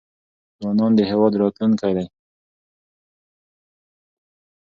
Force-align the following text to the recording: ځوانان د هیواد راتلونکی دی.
ځوانان 0.61 0.91
د 0.95 0.99
هیواد 1.11 1.33
راتلونکی 1.41 1.91
دی. 1.97 2.07